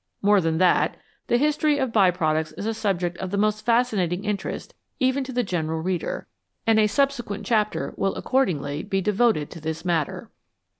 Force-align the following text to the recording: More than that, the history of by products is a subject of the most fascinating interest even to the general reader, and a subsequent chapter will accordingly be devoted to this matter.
More 0.23 0.41
than 0.41 0.57
that, 0.57 0.97
the 1.27 1.37
history 1.37 1.77
of 1.77 1.93
by 1.93 2.09
products 2.09 2.53
is 2.53 2.65
a 2.65 2.73
subject 2.73 3.19
of 3.19 3.29
the 3.29 3.37
most 3.37 3.63
fascinating 3.63 4.25
interest 4.25 4.73
even 4.99 5.23
to 5.25 5.31
the 5.31 5.43
general 5.43 5.79
reader, 5.79 6.25
and 6.65 6.79
a 6.79 6.87
subsequent 6.87 7.45
chapter 7.45 7.93
will 7.95 8.15
accordingly 8.15 8.81
be 8.81 8.99
devoted 8.99 9.51
to 9.51 9.61
this 9.61 9.85
matter. 9.85 10.31